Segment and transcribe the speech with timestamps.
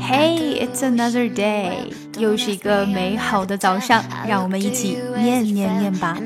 [0.00, 6.16] Hey, it's another day，又是一个美好的早上，让我们一起念念念吧。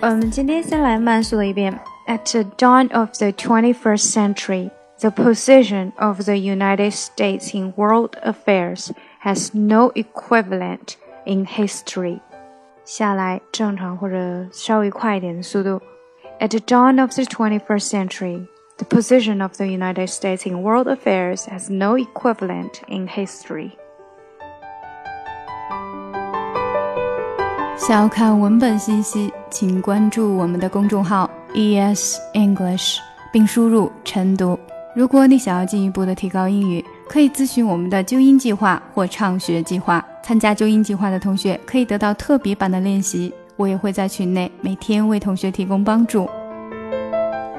[0.00, 1.78] 我们今天先来慢速的一遍。
[2.06, 8.90] At the dawn of the 21st century, the position of the United States in world affairs
[9.22, 10.94] has no equivalent
[11.26, 12.20] in history.
[12.84, 15.80] 下来正常或者稍微快一点的速度。
[16.42, 20.86] At the dawn of the 21st century, the position of the United States in world
[20.86, 23.72] affairs has no equivalent in history.
[27.76, 32.98] 想要看文本信息，请关注我们的公众号 ES English，
[33.32, 34.58] 并输入晨读。
[34.94, 40.04] 如果你想要进一步的提高英语，可以咨询我们的纠音计划或畅学计划。
[40.22, 46.29] 参加纠音计划的同学可以得到特别版的练习， 我也会在群内每天为同学提供帮助。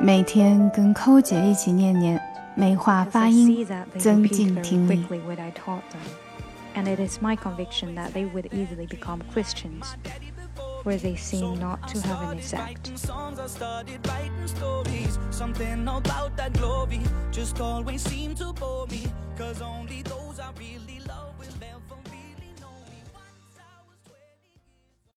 [0.00, 2.20] 每天跟寇姐一起念念，
[2.56, 5.06] 美化发音，增进听力。
[6.76, 9.94] And it is my conviction that they would easily become Christians,
[10.82, 12.90] where they seem not to have an effect.
[15.30, 19.06] Something about that glory just always seemed to bore me,
[19.38, 20.02] cause only